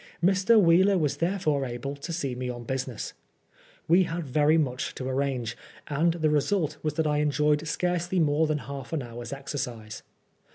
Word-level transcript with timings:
Mr. 0.23 0.59
Wheeler 0.59 0.97
was 0.97 1.17
therefore 1.17 1.63
able 1.63 1.95
to 1.95 2.11
see 2.11 2.33
me 2.33 2.49
on 2.49 2.63
business. 2.63 3.13
We 3.87 4.05
had 4.05 4.35
much 4.59 4.95
to 4.95 5.07
arrange, 5.07 5.55
and 5.87 6.13
the 6.15 6.31
result 6.31 6.77
was 6.81 6.95
that 6.95 7.05
I 7.05 7.19
enjoyed 7.19 7.67
scarcely 7.67 8.19
more 8.19 8.47
than 8.47 8.57
half 8.57 8.93
an 8.93 9.03
hour's 9.03 9.31
exercise. 9.31 10.01